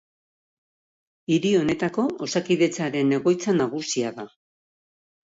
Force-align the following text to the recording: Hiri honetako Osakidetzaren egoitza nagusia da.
Hiri 1.35 1.51
honetako 1.57 2.05
Osakidetzaren 2.27 3.13
egoitza 3.19 3.55
nagusia 3.59 4.15
da. 4.17 4.27